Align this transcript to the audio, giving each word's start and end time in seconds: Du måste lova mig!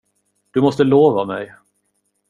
Du 0.51 0.61
måste 0.61 0.83
lova 0.83 1.25
mig! 1.25 1.55